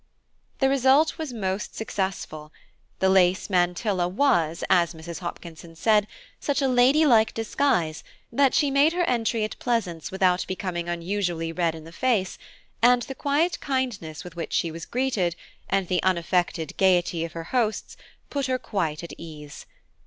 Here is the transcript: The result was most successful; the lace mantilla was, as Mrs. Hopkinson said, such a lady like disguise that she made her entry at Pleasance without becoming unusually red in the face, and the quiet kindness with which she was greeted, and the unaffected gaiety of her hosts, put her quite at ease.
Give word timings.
The 0.57 0.67
result 0.67 1.19
was 1.19 1.31
most 1.31 1.75
successful; 1.75 2.51
the 2.97 3.07
lace 3.07 3.51
mantilla 3.51 4.07
was, 4.07 4.63
as 4.67 4.95
Mrs. 4.95 5.19
Hopkinson 5.19 5.75
said, 5.75 6.07
such 6.39 6.59
a 6.59 6.67
lady 6.67 7.05
like 7.05 7.35
disguise 7.35 8.03
that 8.31 8.55
she 8.55 8.71
made 8.71 8.93
her 8.93 9.03
entry 9.03 9.43
at 9.43 9.59
Pleasance 9.59 10.09
without 10.09 10.43
becoming 10.47 10.89
unusually 10.89 11.51
red 11.51 11.75
in 11.75 11.83
the 11.83 11.91
face, 11.91 12.39
and 12.81 13.03
the 13.03 13.13
quiet 13.13 13.59
kindness 13.59 14.23
with 14.23 14.35
which 14.35 14.53
she 14.53 14.71
was 14.71 14.87
greeted, 14.87 15.35
and 15.69 15.87
the 15.87 16.01
unaffected 16.01 16.75
gaiety 16.77 17.23
of 17.23 17.33
her 17.33 17.43
hosts, 17.53 17.95
put 18.31 18.47
her 18.47 18.57
quite 18.57 19.03
at 19.03 19.13
ease. 19.19 19.67